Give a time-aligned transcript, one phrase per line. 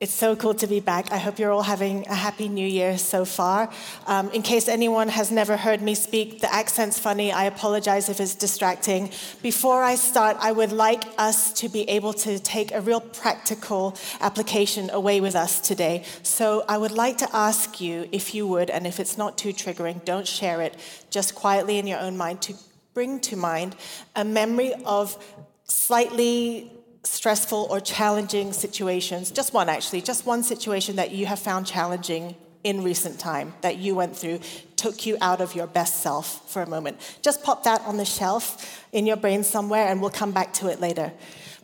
[0.00, 1.12] It's so cool to be back.
[1.12, 3.68] I hope you're all having a happy new year so far.
[4.06, 7.30] Um, in case anyone has never heard me speak, the accent's funny.
[7.32, 9.10] I apologize if it's distracting.
[9.42, 13.94] Before I start, I would like us to be able to take a real practical
[14.22, 16.04] application away with us today.
[16.22, 19.52] So I would like to ask you, if you would, and if it's not too
[19.52, 20.78] triggering, don't share it,
[21.10, 22.54] just quietly in your own mind, to
[22.94, 23.76] bring to mind
[24.16, 25.22] a memory of
[25.64, 26.72] slightly
[27.02, 32.36] stressful or challenging situations, just one actually, just one situation that you have found challenging
[32.62, 34.38] in recent time that you went through
[34.76, 36.98] took you out of your best self for a moment.
[37.22, 40.68] Just pop that on the shelf in your brain somewhere and we'll come back to
[40.68, 41.12] it later.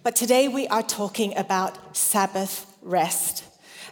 [0.02, 3.45] But today we are talking about Sabbath rest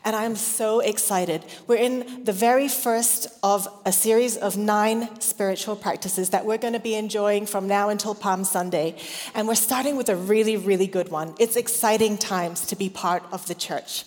[0.05, 1.45] and I'm so excited.
[1.67, 6.75] We're in the very first of a series of nine spiritual practices that we're going
[6.75, 8.97] to be enjoying from now until Palm Sunday.
[9.35, 11.35] And we're starting with a really, really good one.
[11.39, 14.05] It's exciting times to be part of the church.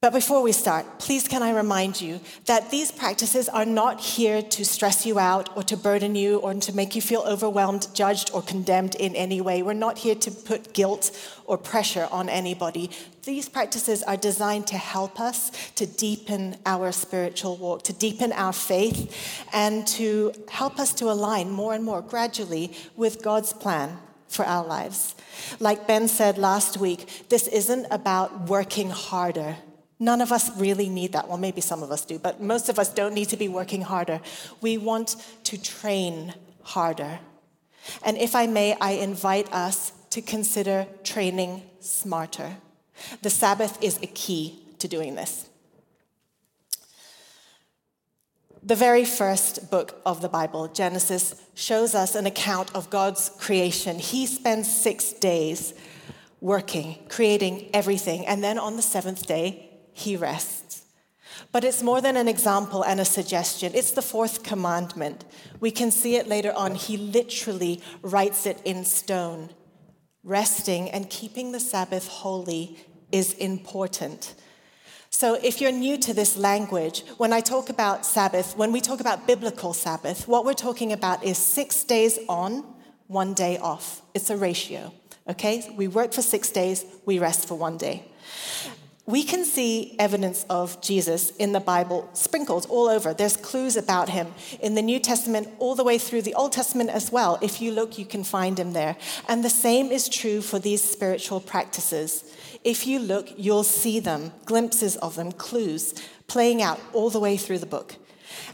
[0.00, 4.40] But before we start, please can I remind you that these practices are not here
[4.42, 8.30] to stress you out or to burden you or to make you feel overwhelmed, judged,
[8.32, 9.60] or condemned in any way.
[9.60, 11.10] We're not here to put guilt
[11.46, 12.90] or pressure on anybody.
[13.24, 18.52] These practices are designed to help us to deepen our spiritual walk, to deepen our
[18.52, 19.12] faith,
[19.52, 24.64] and to help us to align more and more gradually with God's plan for our
[24.64, 25.16] lives.
[25.58, 29.56] Like Ben said last week, this isn't about working harder
[30.00, 31.28] None of us really need that.
[31.28, 33.82] Well, maybe some of us do, but most of us don't need to be working
[33.82, 34.20] harder.
[34.60, 37.18] We want to train harder.
[38.04, 42.56] And if I may, I invite us to consider training smarter.
[43.22, 45.48] The Sabbath is a key to doing this.
[48.62, 53.98] The very first book of the Bible, Genesis, shows us an account of God's creation.
[53.98, 55.74] He spends six days
[56.40, 59.67] working, creating everything, and then on the seventh day,
[59.98, 60.82] he rests.
[61.52, 63.72] But it's more than an example and a suggestion.
[63.74, 65.24] It's the fourth commandment.
[65.60, 66.74] We can see it later on.
[66.74, 69.50] He literally writes it in stone.
[70.24, 72.78] Resting and keeping the Sabbath holy
[73.12, 74.34] is important.
[75.10, 79.00] So, if you're new to this language, when I talk about Sabbath, when we talk
[79.00, 82.62] about biblical Sabbath, what we're talking about is six days on,
[83.06, 84.02] one day off.
[84.12, 84.92] It's a ratio,
[85.26, 85.72] okay?
[85.74, 88.04] We work for six days, we rest for one day
[89.08, 93.14] we can see evidence of Jesus in the Bible sprinkled all over.
[93.14, 96.90] There's clues about him in the New Testament, all the way through the Old Testament
[96.90, 97.38] as well.
[97.40, 98.98] If you look, you can find him there.
[99.26, 102.22] And the same is true for these spiritual practices.
[102.64, 105.94] If you look, you'll see them, glimpses of them, clues
[106.26, 107.96] playing out all the way through the book.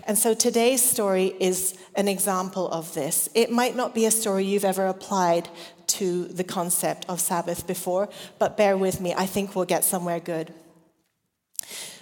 [0.06, 3.28] And so today's story is an example of this.
[3.34, 5.48] It might not be a story you've ever applied
[5.98, 10.20] to the concept of Sabbath before, but bear with me, I think we'll get somewhere
[10.20, 10.52] good.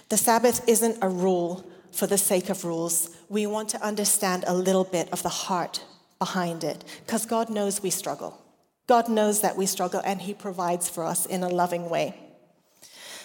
[0.09, 3.15] The Sabbath isn't a rule for the sake of rules.
[3.29, 5.83] We want to understand a little bit of the heart
[6.19, 8.41] behind it, because God knows we struggle.
[8.87, 12.15] God knows that we struggle, and He provides for us in a loving way.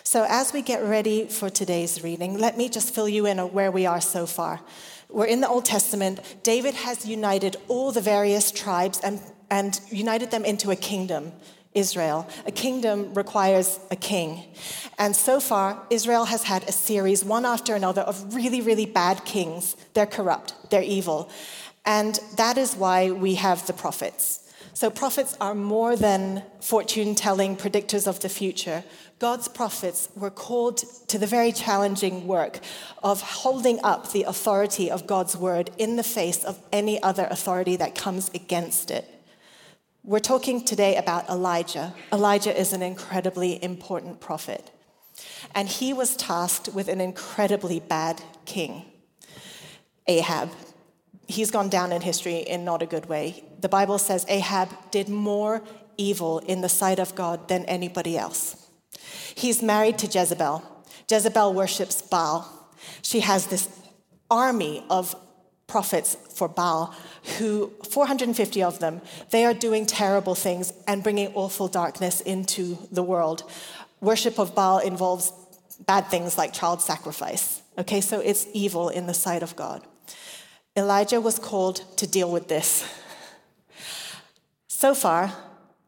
[0.02, 3.52] So, as we get ready for today's reading, let me just fill you in on
[3.52, 4.60] where we are so far.
[5.10, 6.20] We're in the Old Testament.
[6.42, 9.20] David has united all the various tribes and
[9.50, 11.32] and united them into a kingdom,
[11.74, 12.28] Israel.
[12.46, 14.44] A kingdom requires a king.
[14.98, 19.24] And so far, Israel has had a series, one after another, of really, really bad
[19.24, 19.76] kings.
[19.94, 21.30] They're corrupt, they're evil.
[21.84, 24.44] And that is why we have the prophets.
[24.74, 28.84] So, prophets are more than fortune telling predictors of the future.
[29.18, 32.60] God's prophets were called to the very challenging work
[33.02, 37.74] of holding up the authority of God's word in the face of any other authority
[37.74, 39.17] that comes against it.
[40.08, 41.92] We're talking today about Elijah.
[42.10, 44.70] Elijah is an incredibly important prophet.
[45.54, 48.86] And he was tasked with an incredibly bad king,
[50.06, 50.48] Ahab.
[51.26, 53.44] He's gone down in history in not a good way.
[53.60, 55.62] The Bible says Ahab did more
[55.98, 58.66] evil in the sight of God than anybody else.
[59.34, 60.62] He's married to Jezebel.
[61.10, 62.48] Jezebel worships Baal.
[63.02, 63.68] She has this
[64.30, 65.14] army of
[65.68, 66.94] prophets for Baal,
[67.38, 69.00] who 450 of them,
[69.30, 73.48] they are doing terrible things and bringing awful darkness into the world.
[74.00, 75.32] Worship of Baal involves
[75.86, 77.62] bad things like child sacrifice.
[77.76, 79.86] Okay, so it's evil in the sight of God.
[80.76, 82.84] Elijah was called to deal with this.
[84.68, 85.32] So far,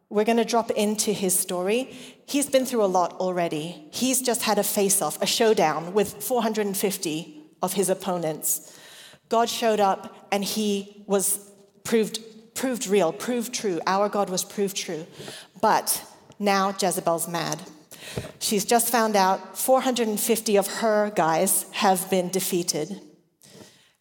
[0.09, 1.97] we're going to drop into his story.
[2.27, 3.87] He's been through a lot already.
[3.93, 8.77] He's just had a face off, a showdown with 450 of his opponents.
[9.31, 11.51] God showed up and he was
[11.85, 12.19] proved,
[12.55, 13.81] proved real, proved true.
[13.87, 15.07] Our God was proved true.
[15.63, 16.05] But
[16.39, 17.63] now Jezebel's mad.
[18.39, 23.01] She's just found out 450 of her guys have been defeated,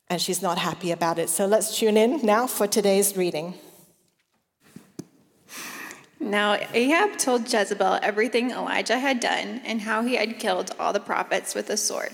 [0.10, 1.30] and she's not happy about it.
[1.30, 3.54] So let's tune in now for today's reading.
[6.20, 11.00] Now Ahab told Jezebel everything Elijah had done and how he had killed all the
[11.00, 12.12] prophets with a sword.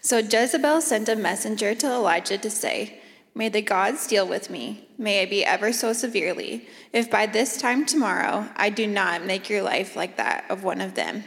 [0.00, 3.00] So Jezebel sent a messenger to Elijah to say,
[3.34, 7.56] May the gods deal with me, may I be ever so severely, if by this
[7.56, 11.24] time tomorrow I do not make your life like that of one of them.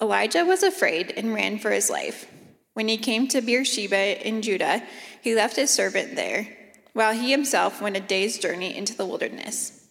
[0.00, 2.26] Elijah was afraid and ran for his life.
[2.74, 4.82] When he came to Beersheba in Judah,
[5.22, 6.48] he left his servant there,
[6.92, 9.86] while he himself went a day's journey into the wilderness.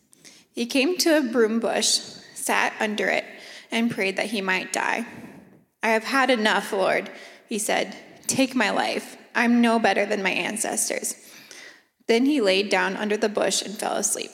[0.52, 2.00] He came to a broom bush,
[2.36, 3.26] sat under it,
[3.72, 5.06] and prayed that he might die.
[5.82, 7.10] I have had enough, Lord,
[7.47, 7.95] he said.
[8.27, 9.18] Take my life.
[9.36, 11.15] I'm no better than my ancestors.
[12.07, 14.31] Then he laid down under the bush and fell asleep.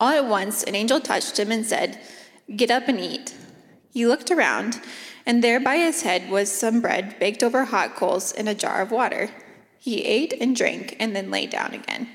[0.00, 2.00] All at once, an angel touched him and said,
[2.56, 3.34] Get up and eat.
[3.92, 4.80] He looked around,
[5.24, 8.82] and there by his head was some bread baked over hot coals in a jar
[8.82, 9.30] of water.
[9.78, 12.08] He ate and drank, and then lay down again.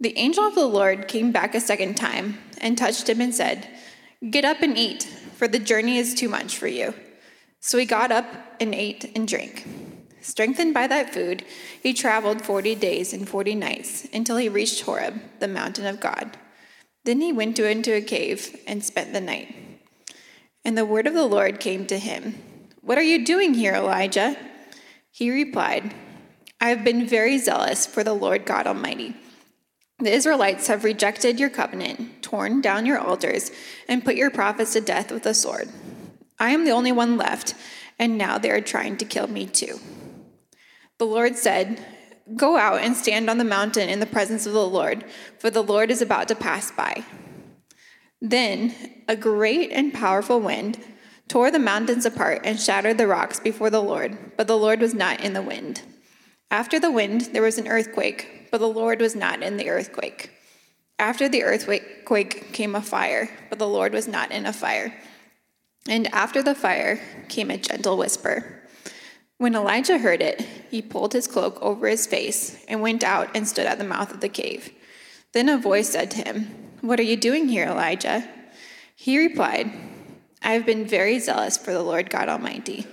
[0.00, 3.68] The angel of the Lord came back a second time and touched him and said,
[4.30, 6.94] Get up and eat, for the journey is too much for you.
[7.60, 8.26] So he got up
[8.60, 9.66] and ate and drank.
[10.20, 11.44] Strengthened by that food,
[11.82, 16.36] he traveled forty days and forty nights until he reached Horeb, the mountain of God.
[17.04, 19.54] Then he went into a cave and spent the night.
[20.64, 22.34] And the word of the Lord came to him
[22.82, 24.36] What are you doing here, Elijah?
[25.10, 25.94] He replied,
[26.60, 29.14] I have been very zealous for the Lord God Almighty.
[30.00, 33.50] The Israelites have rejected your covenant, torn down your altars,
[33.88, 35.68] and put your prophets to death with a sword.
[36.38, 37.54] I am the only one left,
[37.98, 39.80] and now they are trying to kill me too.
[40.98, 41.84] The Lord said,
[42.36, 45.04] Go out and stand on the mountain in the presence of the Lord,
[45.38, 47.04] for the Lord is about to pass by.
[48.20, 48.74] Then
[49.08, 50.78] a great and powerful wind
[51.26, 54.94] tore the mountains apart and shattered the rocks before the Lord, but the Lord was
[54.94, 55.82] not in the wind.
[56.50, 60.30] After the wind, there was an earthquake but the Lord was not in the earthquake.
[60.98, 64.92] After the earthquake came a fire, but the Lord was not in a fire.
[65.86, 68.62] And after the fire came a gentle whisper.
[69.38, 70.40] When Elijah heard it,
[70.70, 74.12] he pulled his cloak over his face and went out and stood at the mouth
[74.12, 74.72] of the cave.
[75.32, 78.28] Then a voice said to him, What are you doing here, Elijah?
[78.96, 79.70] He replied,
[80.42, 82.86] I have been very zealous for the Lord God Almighty.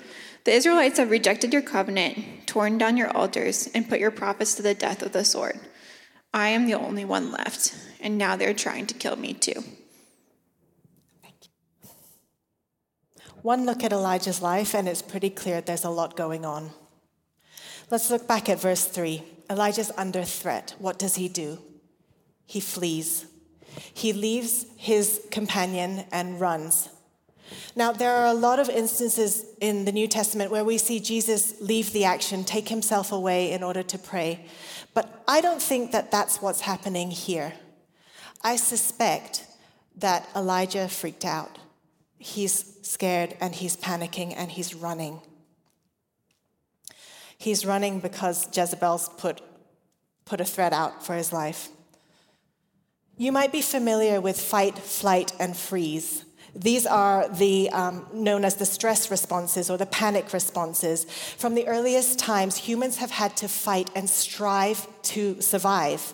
[0.44, 4.62] The Israelites have rejected your covenant, torn down your altars, and put your prophets to
[4.62, 5.60] the death with the sword.
[6.32, 9.64] I am the only one left, and now they're trying to kill me too.
[13.42, 16.72] One look at Elijah's life, and it's pretty clear there's a lot going on.
[17.92, 19.24] Let's look back at verse 3.
[19.50, 20.74] Elijah's under threat.
[20.80, 21.60] What does he do?
[22.46, 23.26] He flees.
[23.94, 26.90] He leaves his companion and runs.
[27.76, 31.56] Now, there are a lot of instances in the New Testament where we see Jesus
[31.62, 34.46] leave the action, take himself away in order to pray.
[34.94, 37.54] But I don't think that that's what's happening here.
[38.42, 39.46] I suspect
[39.98, 41.60] that Elijah freaked out.
[42.18, 45.20] He's scared and he's panicking and he's running.
[47.38, 49.42] He's running because Jezebel's put,
[50.24, 51.70] put a threat out for his life.
[53.18, 56.26] You might be familiar with fight, flight, and freeze.
[56.54, 61.06] These are the um, known as the stress responses or the panic responses.
[61.38, 66.14] From the earliest times, humans have had to fight and strive to survive.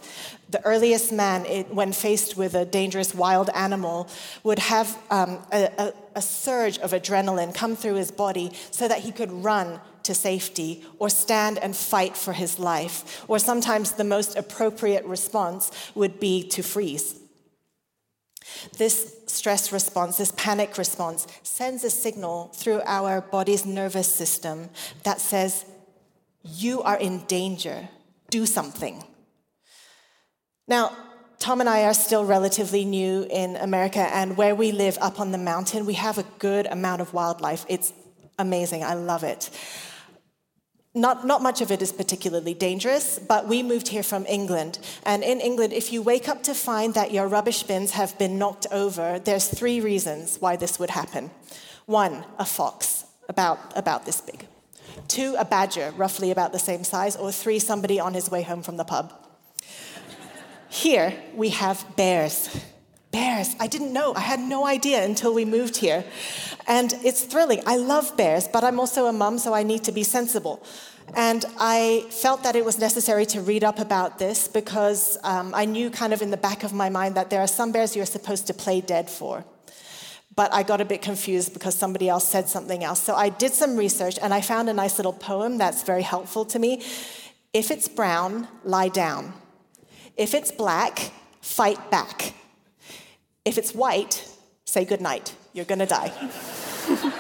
[0.51, 4.09] The earliest man, it, when faced with a dangerous wild animal,
[4.43, 8.99] would have um, a, a, a surge of adrenaline come through his body so that
[8.99, 13.23] he could run to safety or stand and fight for his life.
[13.29, 17.17] Or sometimes the most appropriate response would be to freeze.
[18.77, 24.69] This stress response, this panic response, sends a signal through our body's nervous system
[25.03, 25.63] that says,
[26.43, 27.87] You are in danger,
[28.29, 29.05] do something.
[30.71, 30.95] Now,
[31.37, 35.33] Tom and I are still relatively new in America, and where we live up on
[35.33, 37.65] the mountain, we have a good amount of wildlife.
[37.67, 37.91] It's
[38.39, 39.49] amazing, I love it.
[40.95, 44.79] Not, not much of it is particularly dangerous, but we moved here from England.
[45.05, 48.39] And in England, if you wake up to find that your rubbish bins have been
[48.39, 51.31] knocked over, there's three reasons why this would happen.
[51.85, 54.47] One, a fox, about, about this big.
[55.09, 57.17] Two, a badger, roughly about the same size.
[57.17, 59.20] Or three, somebody on his way home from the pub.
[60.71, 62.49] Here, we have bears.
[63.11, 63.57] Bears.
[63.59, 64.13] I didn't know.
[64.15, 66.05] I had no idea until we moved here.
[66.65, 67.61] And it's thrilling.
[67.65, 70.63] I love bears, but I'm also a mum, so I need to be sensible.
[71.13, 75.65] And I felt that it was necessary to read up about this because um, I
[75.65, 78.05] knew kind of in the back of my mind that there are some bears you're
[78.05, 79.43] supposed to play dead for.
[80.35, 83.01] but I got a bit confused because somebody else said something else.
[83.01, 86.45] So I did some research and I found a nice little poem that's very helpful
[86.45, 86.81] to me.
[87.53, 89.33] If it's brown, lie down.
[90.21, 91.11] If it's black,
[91.41, 92.35] fight back.
[93.43, 94.23] If it's white,
[94.65, 95.35] say goodnight.
[95.51, 96.11] You're gonna die.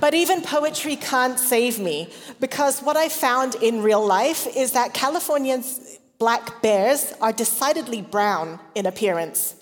[0.00, 4.94] but even poetry can't save me because what I found in real life is that
[4.94, 9.56] Californians' black bears are decidedly brown in appearance.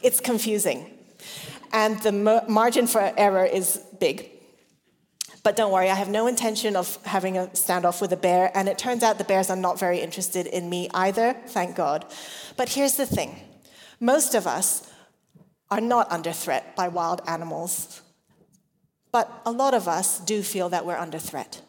[0.00, 0.98] It's confusing
[1.74, 4.30] and the margin for error is big.
[5.42, 8.68] But don't worry, I have no intention of having a standoff with a bear, and
[8.68, 12.04] it turns out the bears are not very interested in me either, thank God.
[12.56, 13.40] But here's the thing
[14.00, 14.90] most of us
[15.70, 18.02] are not under threat by wild animals,
[19.12, 21.62] but a lot of us do feel that we're under threat.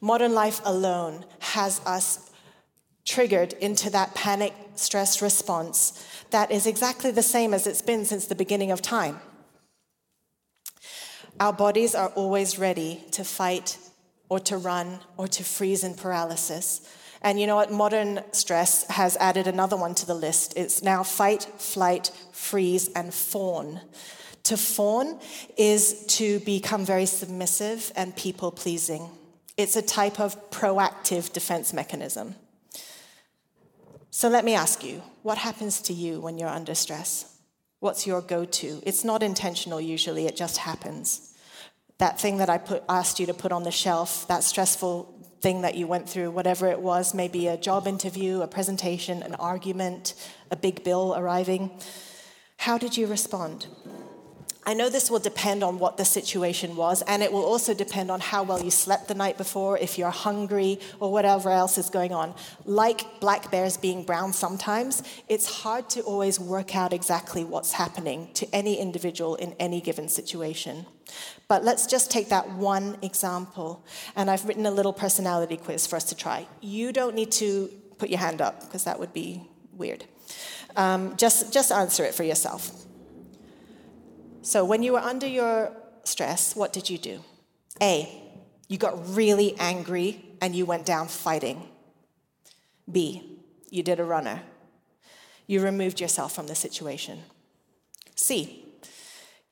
[0.00, 2.30] Modern life alone has us
[3.04, 8.26] triggered into that panic stress response that is exactly the same as it's been since
[8.26, 9.20] the beginning of time.
[11.40, 13.78] Our bodies are always ready to fight
[14.28, 16.82] or to run or to freeze in paralysis.
[17.22, 17.72] And you know what?
[17.72, 20.52] Modern stress has added another one to the list.
[20.54, 23.80] It's now fight, flight, freeze, and fawn.
[24.44, 25.18] To fawn
[25.56, 29.08] is to become very submissive and people pleasing.
[29.56, 32.34] It's a type of proactive defense mechanism.
[34.10, 37.38] So let me ask you what happens to you when you're under stress?
[37.80, 38.82] What's your go to?
[38.84, 41.29] It's not intentional usually, it just happens.
[42.00, 45.60] That thing that I put, asked you to put on the shelf, that stressful thing
[45.60, 50.14] that you went through, whatever it was, maybe a job interview, a presentation, an argument,
[50.50, 51.70] a big bill arriving.
[52.56, 53.66] How did you respond?
[54.66, 58.10] I know this will depend on what the situation was, and it will also depend
[58.10, 61.88] on how well you slept the night before, if you're hungry, or whatever else is
[61.88, 62.34] going on.
[62.66, 68.28] Like black bears being brown sometimes, it's hard to always work out exactly what's happening
[68.34, 70.84] to any individual in any given situation.
[71.48, 73.82] But let's just take that one example,
[74.14, 76.46] and I've written a little personality quiz for us to try.
[76.60, 80.04] You don't need to put your hand up, because that would be weird.
[80.76, 82.86] Um, just, just answer it for yourself.
[84.50, 85.70] So, when you were under your
[86.02, 87.20] stress, what did you do?
[87.80, 88.20] A,
[88.66, 91.68] you got really angry and you went down fighting.
[92.90, 93.38] B,
[93.70, 94.42] you did a runner.
[95.46, 97.20] You removed yourself from the situation.
[98.16, 98.64] C,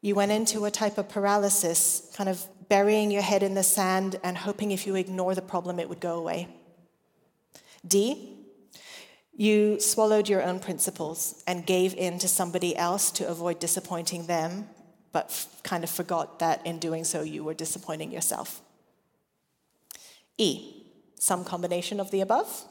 [0.00, 4.19] you went into a type of paralysis, kind of burying your head in the sand
[4.25, 6.49] and hoping if you ignore the problem, it would go away.
[7.87, 8.35] D,
[9.33, 14.67] you swallowed your own principles and gave in to somebody else to avoid disappointing them
[15.12, 18.61] but kind of forgot that in doing so you were disappointing yourself.
[20.37, 20.85] E,
[21.17, 22.65] some combination of the above.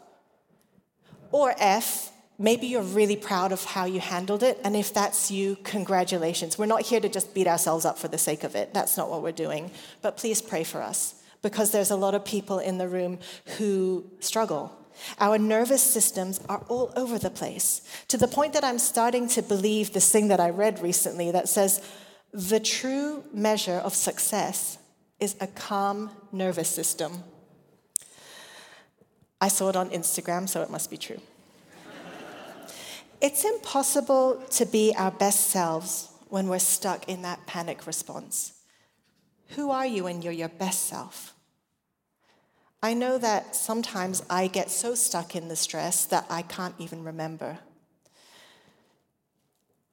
[1.32, 5.58] Or F, maybe you're really proud of how you handled it, and if that's you,
[5.64, 6.58] congratulations.
[6.58, 8.74] We're not here to just beat ourselves up for the sake of it.
[8.74, 9.72] That's not what we're doing.
[10.02, 13.20] But please pray for us, because there's a lot of people in the room
[13.58, 14.72] who struggle.
[15.20, 19.42] Our nervous systems are all over the place, to the point that I'm starting to
[19.42, 21.82] believe this thing that I read recently that says,
[22.38, 24.78] the true measure of success
[25.20, 27.24] is a calm nervous system.
[29.42, 31.20] I saw it on Instagram, so it must be true.
[33.22, 38.54] it's impossible to be our best selves when we're stuck in that panic response.
[39.56, 41.34] Who are you when you're your best self?
[42.84, 47.04] I know that sometimes I get so stuck in the stress that I can't even
[47.04, 47.58] remember.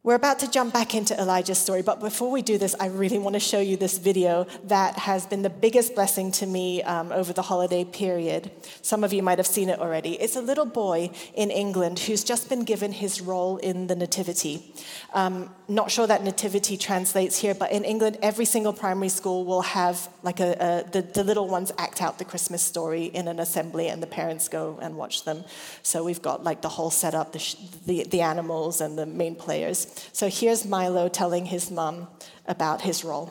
[0.05, 3.19] We're about to jump back into Elijah's story, but before we do this, I really
[3.19, 7.11] want to show you this video that has been the biggest blessing to me um,
[7.11, 8.51] over the holiday period.
[8.83, 10.21] Some of you might have seen it already.
[10.21, 14.75] It's a little boy in England who's just been given his role in the Nativity.
[15.15, 19.63] Um, not sure that Nativity translates here, but in England, every single primary school will
[19.63, 23.41] have like a, a the, the little ones act out the Christmas story in an
[23.41, 25.45] assembly, and the parents go and watch them.
[25.83, 27.57] So we've got like the whole setup, the, sh-
[27.87, 29.94] the, the animals, and the main players.
[30.13, 32.09] So here's Milo telling his mum
[32.47, 33.31] about his role.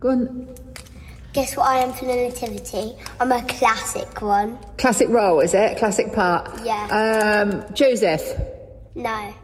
[0.00, 0.54] Go on.
[1.32, 2.96] Guess what I am for the nativity?
[3.20, 4.58] I'm a classic one.
[4.78, 5.76] Classic role, is it?
[5.78, 6.48] Classic part?
[6.64, 7.42] Yeah.
[7.42, 8.22] Um, Joseph.
[8.94, 9.34] No.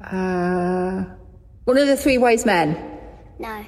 [0.00, 1.04] Uh,
[1.64, 2.98] one of the three wise men.
[3.38, 3.64] No.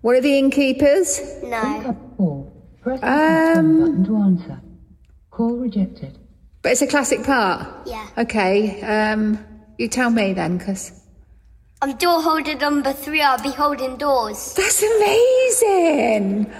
[0.00, 1.20] One of the innkeepers.
[1.42, 2.48] No.
[2.82, 4.60] Press Um, button to answer.
[5.30, 6.18] Call rejected.
[6.62, 7.66] But it's a classic part.
[7.86, 8.06] Yeah.
[8.18, 8.82] Okay.
[8.82, 9.38] Um,
[9.78, 10.92] you tell me then, because
[11.82, 13.22] I'm door holder number three.
[13.22, 14.54] I'll be holding doors.
[14.54, 16.52] that's amazing.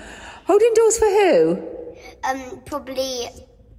[0.47, 1.63] Holding doors for who?
[2.25, 3.29] Um, probably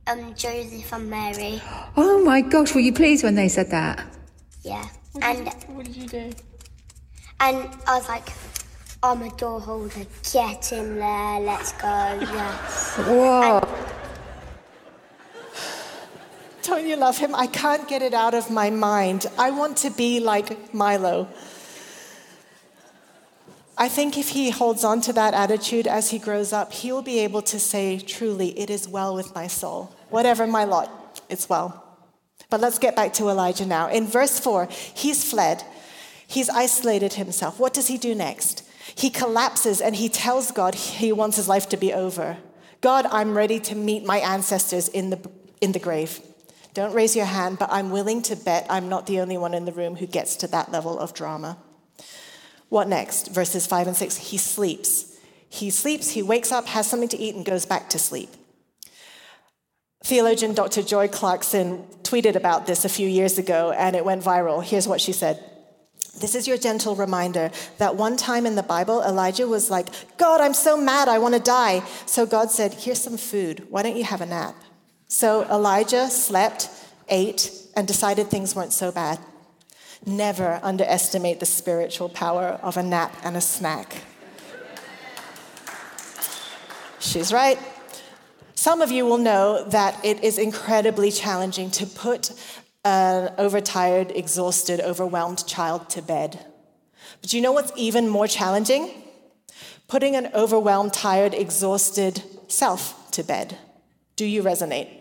[0.07, 1.61] um Joseph and Mary.
[1.97, 4.05] Oh my gosh, were you pleased when they said that?
[4.61, 4.85] Yeah.
[5.21, 6.31] And What did you do?
[7.39, 8.29] and I was like,
[9.03, 10.05] I'm a door holder.
[10.31, 11.39] Get in there.
[11.39, 11.87] Let's go.
[12.21, 12.97] Yes.
[12.97, 13.59] Whoa.
[13.59, 14.00] Don't
[16.67, 17.33] you love him?
[17.35, 19.25] I can't get it out of my mind.
[19.37, 21.27] I want to be like Milo.
[23.77, 27.01] I think if he holds on to that attitude as he grows up, he will
[27.01, 29.95] be able to say, truly, it is well with my soul.
[30.09, 31.83] Whatever my lot, it's well.
[32.49, 33.89] But let's get back to Elijah now.
[33.89, 35.63] In verse 4, he's fled,
[36.27, 37.59] he's isolated himself.
[37.59, 38.63] What does he do next?
[38.93, 42.37] He collapses and he tells God he wants his life to be over.
[42.81, 45.29] God, I'm ready to meet my ancestors in the,
[45.61, 46.19] in the grave.
[46.73, 49.65] Don't raise your hand, but I'm willing to bet I'm not the only one in
[49.65, 51.57] the room who gets to that level of drama.
[52.69, 53.27] What next?
[53.27, 54.15] Verses 5 and 6.
[54.17, 55.17] He sleeps.
[55.49, 58.29] He sleeps, he wakes up, has something to eat, and goes back to sleep.
[60.05, 60.81] Theologian Dr.
[60.81, 64.63] Joy Clarkson tweeted about this a few years ago, and it went viral.
[64.63, 65.43] Here's what she said.
[66.21, 69.87] This is your gentle reminder that one time in the Bible, Elijah was like,
[70.17, 71.83] God, I'm so mad, I want to die.
[72.05, 73.67] So God said, Here's some food.
[73.69, 74.55] Why don't you have a nap?
[75.11, 76.69] So Elijah slept,
[77.09, 79.19] ate, and decided things weren't so bad.
[80.05, 84.03] Never underestimate the spiritual power of a nap and a snack.
[86.99, 87.59] She's right.
[88.55, 92.31] Some of you will know that it is incredibly challenging to put
[92.85, 96.39] an overtired, exhausted, overwhelmed child to bed.
[97.19, 98.89] But you know what's even more challenging?
[99.89, 103.57] Putting an overwhelmed, tired, exhausted self to bed.
[104.15, 105.00] Do you resonate?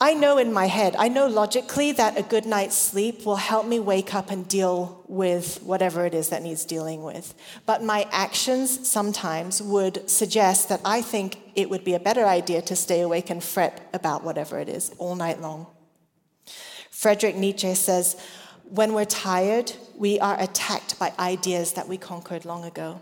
[0.00, 3.66] I know in my head, I know logically that a good night's sleep will help
[3.66, 7.34] me wake up and deal with whatever it is that needs dealing with.
[7.66, 12.62] But my actions sometimes would suggest that I think it would be a better idea
[12.62, 15.66] to stay awake and fret about whatever it is all night long.
[16.92, 18.16] Friedrich Nietzsche says,
[18.70, 23.00] when we're tired, we are attacked by ideas that we conquered long ago.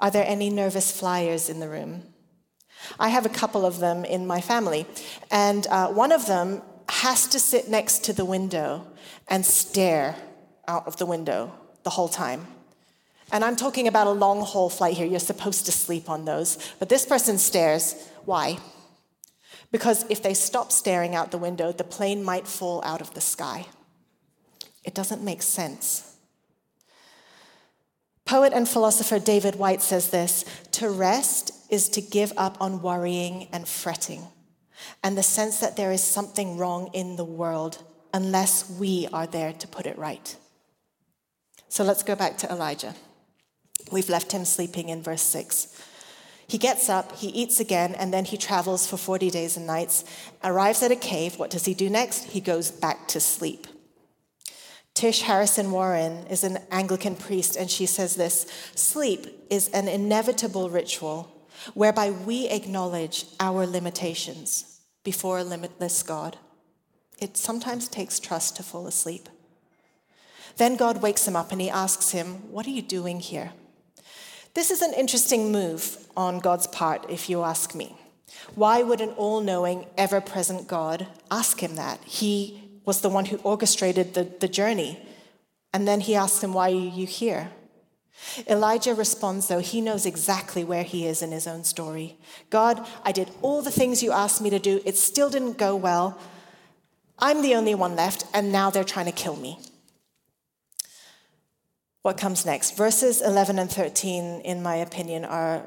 [0.00, 2.13] Are there any nervous flyers in the room?
[2.98, 4.86] I have a couple of them in my family,
[5.30, 8.86] and uh, one of them has to sit next to the window
[9.28, 10.16] and stare
[10.68, 12.46] out of the window the whole time.
[13.32, 15.06] And I'm talking about a long haul flight here.
[15.06, 16.58] You're supposed to sleep on those.
[16.78, 17.94] But this person stares.
[18.24, 18.58] Why?
[19.72, 23.20] Because if they stop staring out the window, the plane might fall out of the
[23.20, 23.66] sky.
[24.84, 26.14] It doesn't make sense.
[28.24, 33.48] Poet and philosopher David Whyte says this To rest is to give up on worrying
[33.52, 34.26] and fretting,
[35.02, 39.52] and the sense that there is something wrong in the world unless we are there
[39.52, 40.36] to put it right.
[41.68, 42.94] So let's go back to Elijah.
[43.90, 45.82] We've left him sleeping in verse 6.
[46.46, 50.04] He gets up, he eats again, and then he travels for 40 days and nights,
[50.42, 51.38] arrives at a cave.
[51.38, 52.24] What does he do next?
[52.24, 53.66] He goes back to sleep.
[54.94, 58.46] Tish Harrison Warren is an Anglican priest, and she says this
[58.76, 61.33] Sleep is an inevitable ritual
[61.72, 66.36] whereby we acknowledge our limitations before a limitless God.
[67.20, 69.28] It sometimes takes trust to fall asleep.
[70.56, 73.52] Then God wakes him up and he asks him, What are you doing here?
[74.54, 77.96] This is an interesting move on God's part, if you ask me.
[78.54, 82.02] Why would an all knowing, ever present God ask him that?
[82.04, 85.04] He was the one who orchestrated the, the journey.
[85.72, 87.50] And then he asks him, Why are you here?
[88.48, 92.16] Elijah responds, though, he knows exactly where he is in his own story.
[92.50, 94.80] God, I did all the things you asked me to do.
[94.84, 96.18] It still didn't go well.
[97.18, 99.58] I'm the only one left, and now they're trying to kill me.
[102.02, 102.76] What comes next?
[102.76, 105.66] Verses 11 and 13, in my opinion, are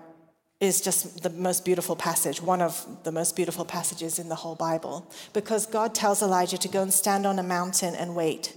[0.60, 4.56] is just the most beautiful passage, one of the most beautiful passages in the whole
[4.56, 8.56] Bible, because God tells Elijah to go and stand on a mountain and wait.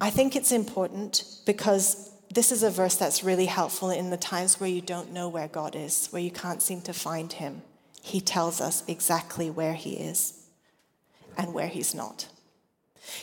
[0.00, 4.60] I think it's important because this is a verse that's really helpful in the times
[4.60, 7.62] where you don't know where God is, where you can't seem to find him.
[8.02, 10.46] He tells us exactly where he is
[11.36, 12.28] and where he's not.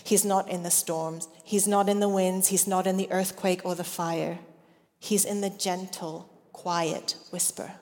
[0.04, 3.62] He's not in the storms, he's not in the winds, he's not in the earthquake
[3.64, 4.40] or the fire.
[5.00, 7.74] He's in the gentle, quiet whisper.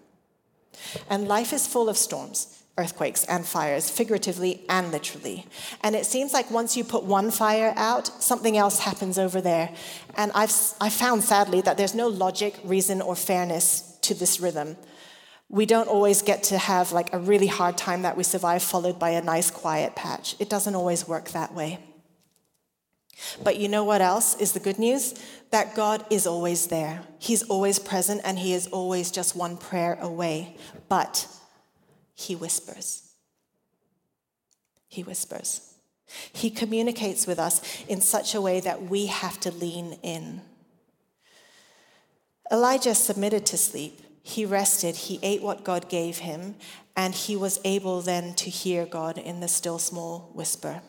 [1.09, 5.45] And life is full of storms, earthquakes, and fires, figuratively and literally.
[5.81, 9.69] And it seems like once you put one fire out, something else happens over there.
[10.15, 14.75] And I've, I've found, sadly, that there's no logic, reason, or fairness to this rhythm.
[15.47, 18.99] We don't always get to have like a really hard time that we survive, followed
[18.99, 20.35] by a nice quiet patch.
[20.39, 21.79] It doesn't always work that way.
[23.41, 25.13] But you know what else is the good news?
[25.51, 27.03] That God is always there.
[27.19, 30.57] He's always present and He is always just one prayer away.
[30.89, 31.25] But
[32.15, 33.11] He whispers.
[34.87, 35.73] He whispers.
[36.31, 40.41] He communicates with us in such a way that we have to lean in.
[42.51, 44.01] Elijah submitted to sleep.
[44.23, 46.55] He rested, he ate what God gave him,
[46.95, 50.81] and he was able then to hear God in the still small whisper.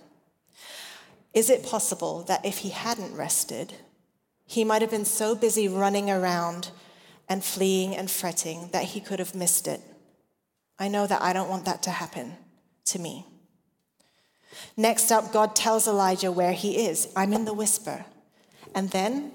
[1.34, 3.74] Is it possible that if he hadn't rested,
[4.46, 6.70] he might have been so busy running around
[7.28, 9.82] and fleeing and fretting that he could have missed it?
[10.78, 12.34] I know that I don't want that to happen
[12.86, 13.26] to me.
[14.76, 17.08] Next up, God tells Elijah where he is.
[17.16, 18.04] I'm in the whisper.
[18.74, 19.32] And then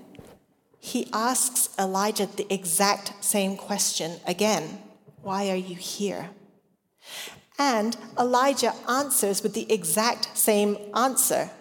[0.80, 4.82] he asks Elijah the exact same question again
[5.22, 6.30] Why are you here?
[7.58, 11.52] And Elijah answers with the exact same answer.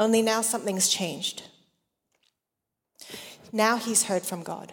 [0.00, 1.44] Only now something's changed.
[3.52, 4.72] Now he's heard from God.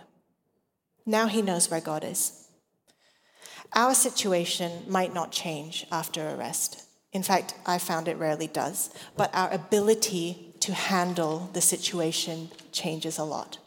[1.05, 2.38] Now he knows where God is.
[3.73, 6.83] Our situation might not change after arrest.
[7.11, 8.89] In fact, I found it rarely does.
[9.15, 13.57] But our ability to handle the situation changes a lot.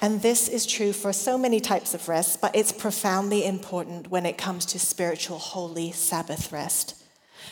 [0.00, 4.26] And this is true for so many types of rest, but it's profoundly important when
[4.26, 7.00] it comes to spiritual, holy Sabbath rest,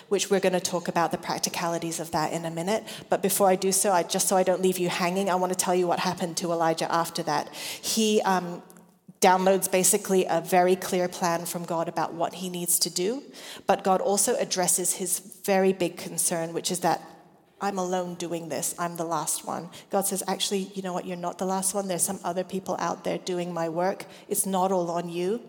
[0.08, 2.82] which we're going to talk about the practicalities of that in a minute.
[3.08, 5.52] But before I do so, I, just so I don't leave you hanging, I want
[5.52, 7.54] to tell you what happened to Elijah after that.
[7.54, 8.64] He um,
[9.20, 13.22] downloads basically a very clear plan from God about what he needs to do,
[13.66, 17.02] but God also addresses his very big concern, which is that
[17.60, 18.74] I'm alone doing this.
[18.78, 19.68] I'm the last one.
[19.90, 21.04] God says, actually, you know what?
[21.04, 21.88] You're not the last one.
[21.88, 24.06] There's some other people out there doing my work.
[24.28, 25.42] It's not all on you,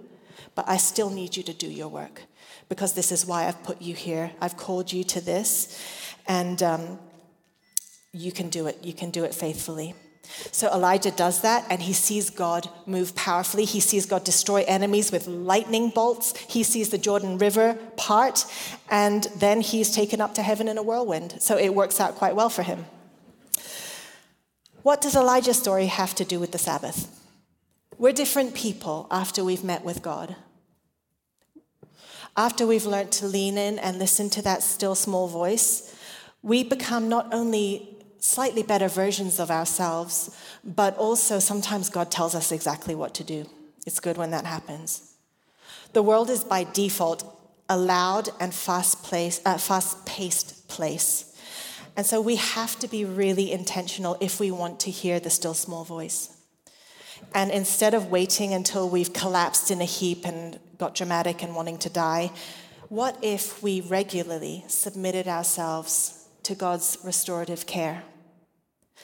[0.54, 2.24] but I still need you to do your work
[2.68, 4.32] because this is why I've put you here.
[4.42, 5.78] I've called you to this,
[6.28, 7.00] and um,
[8.12, 8.84] you can do it.
[8.84, 9.94] You can do it faithfully.
[10.52, 13.66] So Elijah does that and he sees God move powerfully.
[13.66, 16.38] He sees God destroy enemies with lightning bolts.
[16.38, 18.46] He sees the Jordan River part
[18.90, 21.42] and then he's taken up to heaven in a whirlwind.
[21.42, 22.86] So it works out quite well for him.
[24.84, 27.20] What does Elijah's story have to do with the Sabbath?
[27.98, 30.36] We're different people after we've met with God.
[32.36, 35.96] After we've learned to lean in and listen to that still small voice,
[36.42, 37.91] we become not only
[38.22, 40.30] slightly better versions of ourselves,
[40.64, 43.50] but also sometimes God tells us exactly what to do.
[43.86, 45.16] It's good when that happens.
[45.94, 47.24] The world is by default
[47.68, 51.36] a loud and fast place, uh, fast-paced place.
[51.98, 55.56] And so we have to be really intentional if we want to hear the still
[55.56, 56.38] small voice.
[57.34, 61.80] And instead of waiting until we've collapsed in a heap and got dramatic and wanting
[61.80, 62.32] to die,
[62.88, 68.04] what if we regularly submitted ourselves to God's restorative care?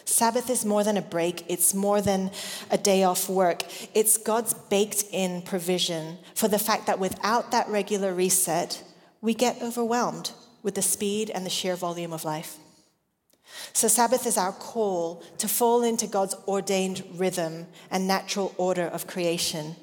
[0.05, 2.31] Sabbath is more than a break, it's more than
[2.69, 3.63] a day off work.
[3.93, 8.83] It's God's baked in provision for the fact that without that regular reset,
[9.21, 10.31] we get overwhelmed
[10.63, 12.57] with the speed and the sheer volume of life.
[13.73, 19.07] So, Sabbath is our call to fall into God's ordained rhythm and natural order of
[19.07, 19.75] creation.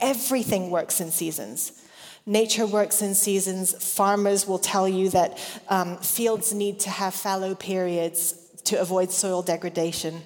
[0.00, 1.81] Everything works in seasons.
[2.24, 3.72] Nature works in seasons.
[3.72, 9.42] Farmers will tell you that um, fields need to have fallow periods to avoid soil
[9.42, 10.22] degradation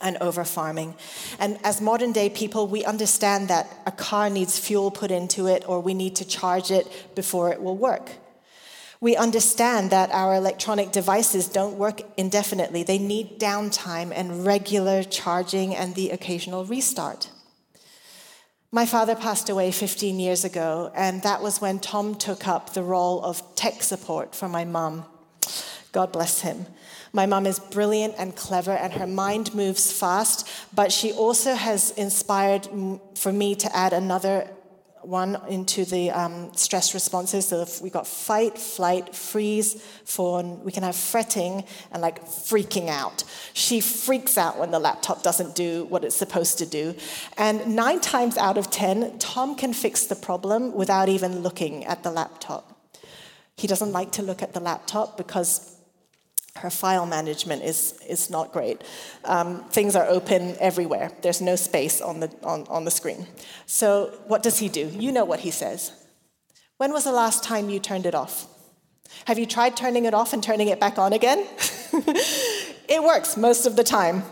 [0.00, 0.94] and over farming.
[1.38, 5.64] And as modern day people, we understand that a car needs fuel put into it
[5.68, 8.12] or we need to charge it before it will work.
[9.00, 12.84] We understand that our electronic devices don't work indefinitely.
[12.84, 17.30] They need downtime and regular charging and the occasional restart.
[18.74, 22.82] My father passed away 15 years ago, and that was when Tom took up the
[22.82, 25.04] role of tech support for my mom.
[25.92, 26.66] God bless him.
[27.12, 31.92] My mom is brilliant and clever, and her mind moves fast, but she also has
[31.92, 32.68] inspired
[33.14, 34.50] for me to add another
[35.06, 37.48] one into the um, stress responses.
[37.48, 40.62] So we got fight, flight, freeze, fawn.
[40.64, 43.24] We can have fretting and like freaking out.
[43.52, 46.94] She freaks out when the laptop doesn't do what it's supposed to do.
[47.36, 52.02] And nine times out of 10, Tom can fix the problem without even looking at
[52.02, 52.70] the laptop.
[53.56, 55.73] He doesn't like to look at the laptop because
[56.58, 58.82] her file management is, is not great.
[59.24, 61.10] Um, things are open everywhere.
[61.20, 63.26] There's no space on the, on, on the screen.
[63.66, 64.86] So, what does he do?
[64.86, 65.92] You know what he says.
[66.76, 68.46] When was the last time you turned it off?
[69.26, 71.38] Have you tried turning it off and turning it back on again?
[72.88, 74.22] it works most of the time.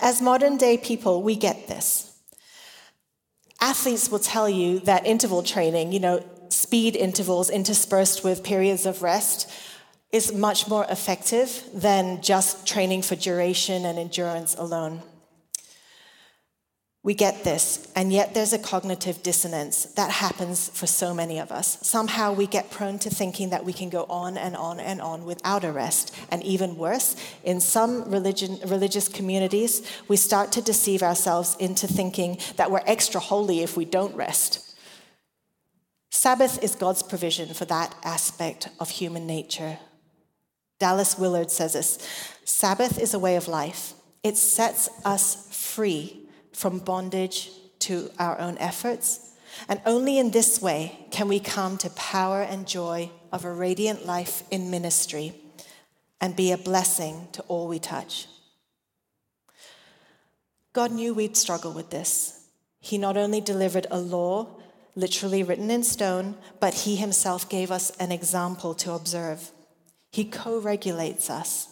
[0.00, 2.18] As modern day people, we get this.
[3.60, 9.02] Athletes will tell you that interval training, you know, speed intervals interspersed with periods of
[9.02, 9.50] rest,
[10.10, 15.02] is much more effective than just training for duration and endurance alone.
[17.04, 21.52] We get this, and yet there's a cognitive dissonance that happens for so many of
[21.52, 21.78] us.
[21.86, 25.24] Somehow we get prone to thinking that we can go on and on and on
[25.24, 26.14] without a rest.
[26.30, 32.38] And even worse, in some religion, religious communities, we start to deceive ourselves into thinking
[32.56, 34.74] that we're extra holy if we don't rest.
[36.10, 39.78] Sabbath is God's provision for that aspect of human nature.
[40.78, 41.98] Dallas Willard says this
[42.44, 48.58] Sabbath is a way of life, it sets us free from bondage to our own
[48.58, 49.24] efforts.
[49.68, 54.06] And only in this way can we come to power and joy of a radiant
[54.06, 55.34] life in ministry
[56.20, 58.26] and be a blessing to all we touch.
[60.72, 62.46] God knew we'd struggle with this.
[62.80, 64.60] He not only delivered a law,
[64.94, 69.50] literally written in stone, but He Himself gave us an example to observe.
[70.10, 71.68] He co regulates us.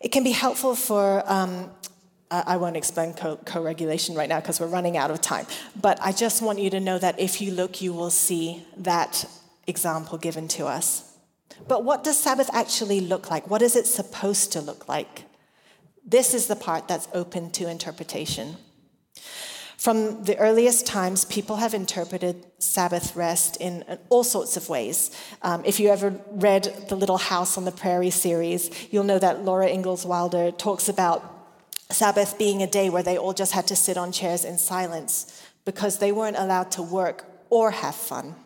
[0.00, 1.70] It can be helpful for um,
[2.32, 5.46] I won't explain co regulation right now because we're running out of time.
[5.78, 9.26] But I just want you to know that if you look, you will see that
[9.66, 11.14] example given to us.
[11.68, 13.50] But what does Sabbath actually look like?
[13.50, 15.24] What is it supposed to look like?
[16.06, 18.56] This is the part that's open to interpretation.
[19.82, 25.10] From the earliest times, people have interpreted Sabbath rest in all sorts of ways.
[25.42, 29.44] Um, if you ever read the Little House on the Prairie series, you'll know that
[29.44, 31.24] Laura Ingalls Wilder talks about
[31.90, 35.42] Sabbath being a day where they all just had to sit on chairs in silence
[35.64, 38.36] because they weren't allowed to work or have fun.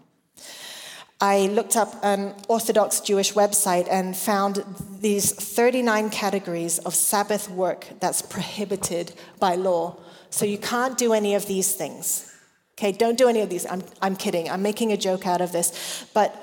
[1.20, 4.64] I looked up an Orthodox Jewish website and found
[5.00, 9.96] these 39 categories of Sabbath work that's prohibited by law.
[10.28, 12.30] So you can't do any of these things.
[12.78, 13.64] Okay, don't do any of these.
[13.64, 14.50] I'm, I'm kidding.
[14.50, 16.06] I'm making a joke out of this.
[16.12, 16.34] But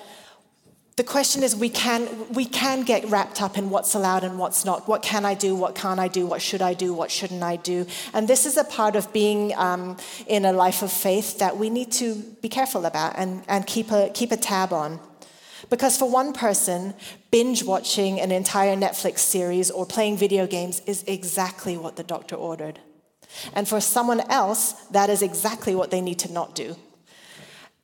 [0.95, 4.63] the question is we can, we can get wrapped up in what's allowed and what's
[4.63, 4.87] not.
[4.87, 5.55] What can I do?
[5.55, 6.27] What can't I do?
[6.27, 6.93] What should I do?
[6.93, 7.87] What shouldn't I do?
[8.13, 11.71] And this is a part of being um, in a life of faith that we
[11.71, 14.99] need to be careful about and, and keep, a, keep a tab on.
[15.71, 16.93] Because for one person,
[17.31, 22.35] binge watching an entire Netflix series or playing video games is exactly what the doctor
[22.35, 22.79] ordered.
[23.53, 26.75] And for someone else, that is exactly what they need to not do.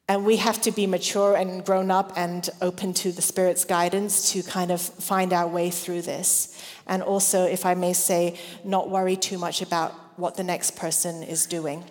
[0.09, 4.31] And we have to be mature and grown up and open to the Spirit's guidance
[4.31, 6.59] to kind of find our way through this.
[6.87, 11.21] And also, if I may say, not worry too much about what the next person
[11.21, 11.83] is doing.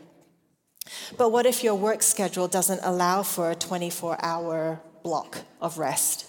[1.16, 6.28] But what if your work schedule doesn't allow for a 24 hour block of rest?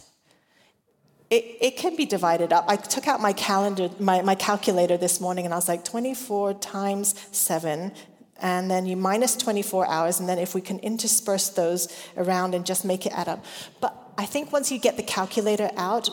[1.32, 2.66] It, it can be divided up.
[2.68, 6.54] I took out my calendar, my, my calculator this morning, and I was like, 24
[6.56, 7.94] times 7
[8.42, 12.66] and then you minus 24 hours, and then if we can intersperse those around and
[12.66, 13.44] just make it add up.
[13.82, 16.10] But I think once you get the calculator out,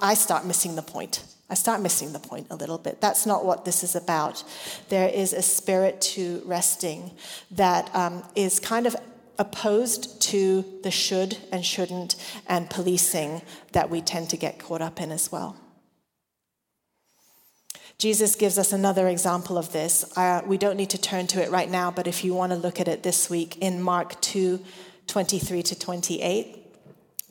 [0.00, 1.24] I start missing the point.
[1.50, 3.00] I start missing the point a little bit.
[3.00, 4.44] That's not what this is about.
[4.88, 7.10] There is a spirit to resting
[7.50, 8.94] that um, is kind of
[9.36, 12.14] opposed to the should and shouldn't
[12.46, 15.56] and policing that we tend to get caught up in as well.
[18.00, 20.10] Jesus gives us another example of this.
[20.16, 22.56] Uh, we don't need to turn to it right now, but if you want to
[22.56, 24.58] look at it this week in Mark 2
[25.06, 26.56] 23 to 28,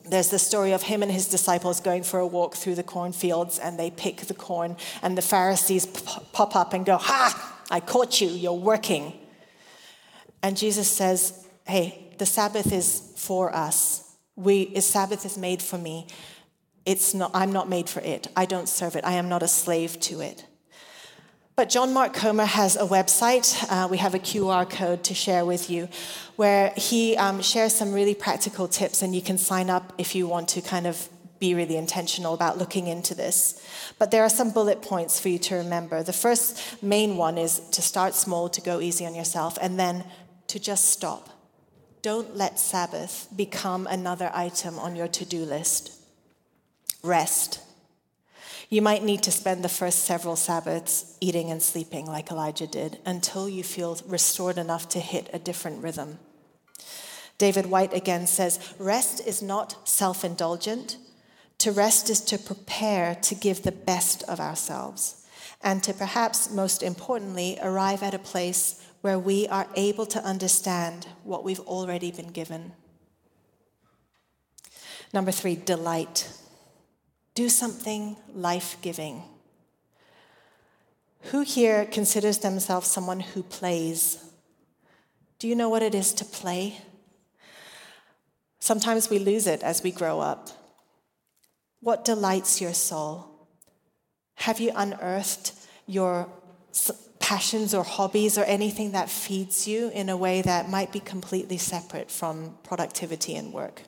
[0.06, 3.58] there's the story of him and his disciples going for a walk through the cornfields
[3.58, 8.22] and they pick the corn, and the Pharisees pop up and go, Ha, I caught
[8.22, 9.14] you, you're working.
[10.44, 14.16] And Jesus says, Hey, the Sabbath is for us.
[14.36, 16.06] We, Sabbath is made for me.
[16.86, 18.28] It's not, I'm not made for it.
[18.36, 19.04] I don't serve it.
[19.04, 20.46] I am not a slave to it.
[21.60, 23.54] But John Mark Comer has a website.
[23.70, 25.90] Uh, we have a QR code to share with you
[26.38, 30.26] where he um, shares some really practical tips, and you can sign up if you
[30.26, 33.62] want to kind of be really intentional about looking into this.
[33.98, 36.02] But there are some bullet points for you to remember.
[36.02, 40.06] The first main one is to start small, to go easy on yourself, and then
[40.48, 41.30] to just stop.
[42.02, 45.92] Don't let Sabbath become another item on your to do list.
[47.04, 47.60] Rest.
[48.70, 53.00] You might need to spend the first several Sabbaths eating and sleeping like Elijah did
[53.04, 56.20] until you feel restored enough to hit a different rhythm.
[57.40, 60.98] David Whyte again says rest is not self indulgent.
[61.60, 65.26] To rest is to prepare to give the best of ourselves
[65.62, 71.08] and to perhaps most importantly arrive at a place where we are able to understand
[71.24, 72.74] what we've already been given.
[75.12, 76.30] Number three, delight.
[77.36, 79.24] Do something life giving.
[81.32, 84.24] Who here considers themselves someone who plays?
[85.38, 86.82] Do you know what it is to play?
[88.60, 90.50] Sometimes we lose it as we grow up.
[91.82, 93.26] What delights your soul?
[94.36, 95.54] Have you unearthed
[95.86, 96.30] your
[97.30, 101.58] passions or hobbies or anything that feeds you in a way that might be completely
[101.58, 103.84] separate from productivity and work.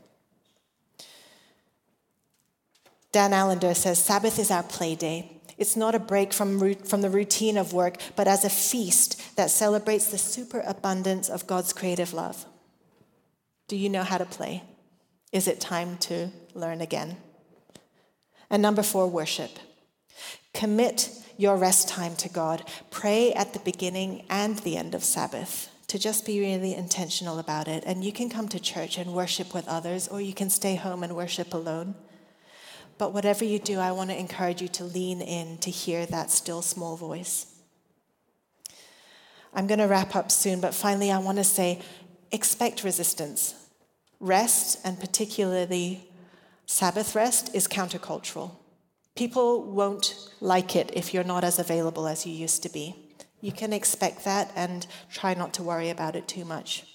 [3.12, 5.42] Dan Allender says Sabbath is our play day.
[5.58, 9.52] It's not a break from, from the routine of work, but as a feast that
[9.52, 12.46] celebrates the superabundance of God's creative love.
[13.68, 14.64] Do you know how to play?
[15.32, 17.18] Is it time to learn again?
[18.50, 19.52] And number four, worship.
[20.54, 22.68] Commit your rest time to God.
[22.90, 27.68] Pray at the beginning and the end of Sabbath to just be really intentional about
[27.68, 27.84] it.
[27.86, 31.04] And you can come to church and worship with others, or you can stay home
[31.04, 31.96] and worship alone.
[33.02, 36.30] But whatever you do, I want to encourage you to lean in to hear that
[36.30, 37.48] still small voice.
[39.56, 41.82] I'm going to wrap up soon, but finally, I want to say
[42.32, 43.56] expect resistance.
[44.20, 46.12] Rest, and particularly
[46.68, 48.52] Sabbath rest, is countercultural.
[49.16, 52.96] People won't like it if you're not as available as you used to be.
[53.42, 56.91] You can expect that and try not to worry about it too much.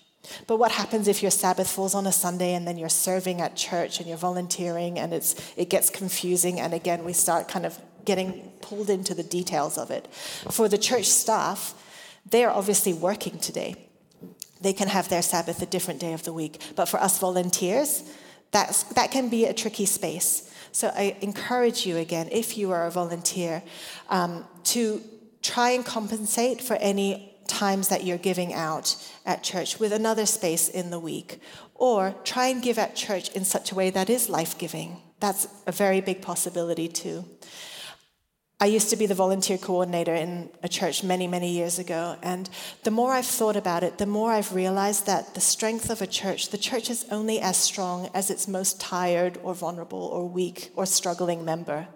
[0.46, 3.56] But what happens if your Sabbath falls on a Sunday and then you're serving at
[3.56, 6.60] church and you're volunteering and it's, it gets confusing?
[6.60, 10.06] And again, we start kind of getting pulled into the details of it.
[10.50, 11.74] For the church staff,
[12.28, 13.76] they're obviously working today.
[14.60, 16.62] They can have their Sabbath a different day of the week.
[16.74, 18.02] But for us volunteers,
[18.52, 20.50] that's, that can be a tricky space.
[20.72, 23.62] So I encourage you again, if you are a volunteer,
[24.08, 25.02] um, to
[25.42, 30.68] try and compensate for any times that you're giving out at church with another space
[30.68, 31.40] in the week.
[31.74, 34.98] Or try and give at church in such a way that is life giving.
[35.20, 37.24] That's a very big possibility, too.
[38.58, 42.16] I used to be the volunteer coordinator in a church many, many years ago.
[42.22, 42.48] And
[42.84, 46.06] the more I've thought about it, the more I've realized that the strength of a
[46.06, 50.70] church, the church is only as strong as its most tired or vulnerable or weak
[50.74, 51.86] or struggling member.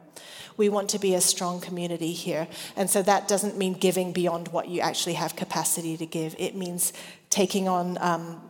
[0.57, 2.49] We want to be a strong community here.
[2.77, 6.55] And so that doesn't mean giving beyond what you actually have capacity to give, it
[6.55, 6.93] means
[7.31, 8.43] taking on um,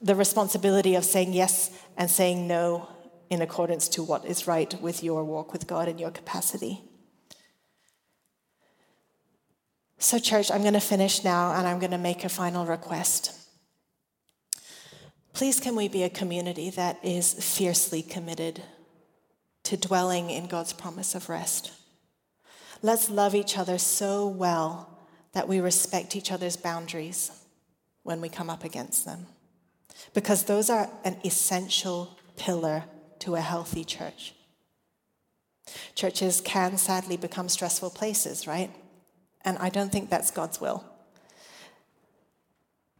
[0.00, 2.88] the responsibility of saying yes and saying no
[3.30, 6.82] in accordance to what is right with your walk with God and your capacity.
[9.98, 13.32] So, church, I'm going to finish now and I'm going to make a final request.
[15.32, 18.62] Please, can we be a community that is fiercely committed
[19.68, 21.72] to dwelling in God's promise of rest?
[22.80, 24.98] Let's love each other so well
[25.32, 27.30] that we respect each other's boundaries
[28.02, 29.26] when we come up against them.
[30.14, 32.84] Because those are an essential pillar
[33.18, 34.32] to a healthy church.
[35.94, 38.70] Churches can sadly become stressful places, right?
[39.44, 40.82] And I don't think that's God's will.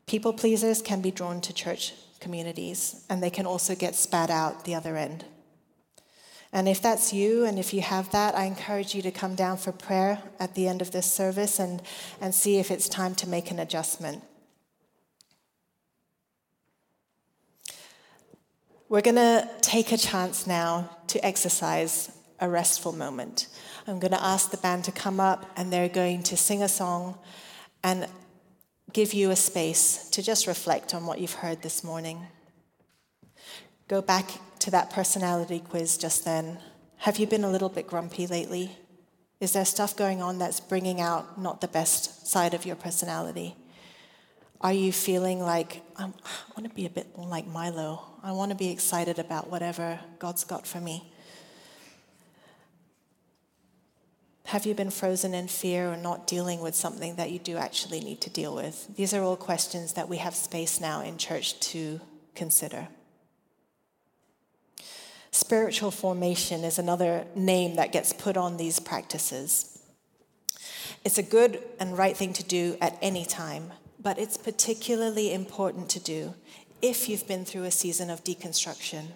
[0.07, 4.67] People pleasers can be drawn to church communities, and they can also get spat out
[4.67, 5.25] the other end.
[6.53, 9.59] And if that's you, and if you have that, I encourage you to come down
[9.59, 11.83] for prayer at the end of this service and,
[12.21, 14.23] and see if it's time to make an adjustment.
[18.89, 23.49] We're going to take a chance now to exercise a restful moment.
[23.87, 26.69] I'm going to ask the band to come up and they're going to sing a
[26.69, 27.19] song
[27.85, 28.07] and
[28.95, 32.27] give you a space to just reflect on what you've heard this morning.
[33.89, 34.31] Go back
[34.69, 36.59] to that personality quiz just then.
[36.99, 38.77] Have you been a little bit grumpy lately?
[39.41, 43.57] Is there stuff going on that's bringing out not the best side of your personality?
[44.61, 48.03] Are you feeling like, um, i want to be a bit more like Milo?
[48.23, 51.11] I want to be excited about whatever God's got for me.
[54.49, 58.01] Have you been frozen in fear or not dealing with something that you do actually
[58.01, 58.95] need to deal with?
[58.97, 62.03] These are all questions that we have space now in church to
[62.35, 62.89] consider.
[65.31, 69.79] Spiritual formation is another name that gets put on these practices.
[71.05, 75.89] It's a good and right thing to do at any time, but it's particularly important
[75.91, 76.35] to do
[76.81, 79.09] if you've been through a season of deconstruction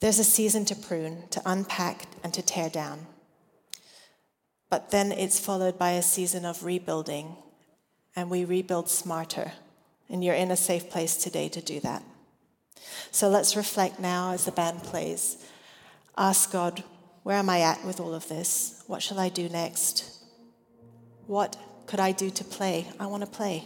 [0.00, 3.06] there's a season to prune, to unpack, and to tear down.
[4.70, 7.36] But then it's followed by a season of rebuilding,
[8.14, 9.52] and we rebuild smarter.
[10.08, 12.04] And you're in a safe place today to do that.
[13.10, 15.44] So let's reflect now as the band plays.
[16.16, 16.82] Ask God,
[17.22, 18.82] where am I at with all of this?
[18.86, 20.22] What shall I do next?
[21.26, 21.56] What
[21.86, 22.86] could I do to play?
[22.98, 23.64] I want to play.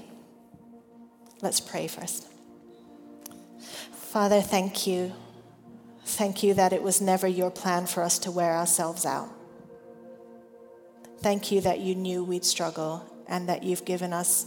[1.41, 2.29] Let's pray first.
[3.93, 5.13] Father, thank you
[6.05, 9.31] Thank you that it was never your plan for us to wear ourselves out.
[11.21, 14.47] Thank you that you knew we'd struggle and that you've given us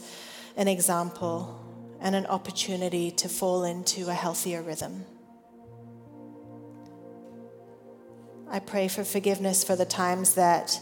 [0.57, 1.59] an example
[2.05, 5.03] and an opportunity to fall into a healthier rhythm.
[8.47, 10.79] I pray for forgiveness for the times that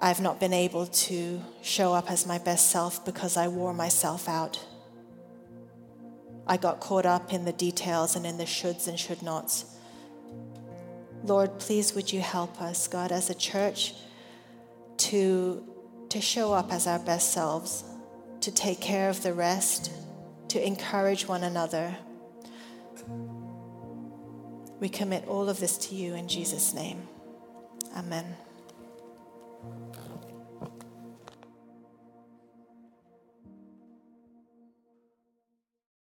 [0.00, 4.28] I've not been able to show up as my best self because I wore myself
[4.28, 4.58] out.
[6.44, 9.64] I got caught up in the details and in the shoulds and should nots.
[11.22, 13.94] Lord, please would you help us, God, as a church
[14.96, 15.64] to,
[16.08, 17.84] to show up as our best selves,
[18.40, 19.92] to take care of the rest,
[20.52, 21.96] to encourage one another.
[24.80, 27.08] We commit all of this to you in Jesus' name.
[27.96, 28.36] Amen.